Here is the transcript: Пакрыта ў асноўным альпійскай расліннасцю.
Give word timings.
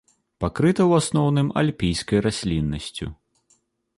Пакрыта 0.43 0.83
ў 0.89 1.01
асноўным 1.01 1.51
альпійскай 1.61 2.19
расліннасцю. 2.27 3.05